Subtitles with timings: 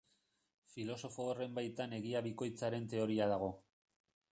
[0.75, 3.55] Filosofo horren baitan egia bikoitzaren teoria dago.